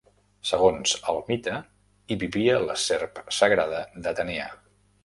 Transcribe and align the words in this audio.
Segons 0.51 0.93
el 1.13 1.19
mite, 1.27 1.59
hi 2.09 2.17
vivia 2.25 2.59
la 2.65 2.81
serp 2.87 3.25
sagrada 3.43 3.87
d'Atenea. 4.07 4.55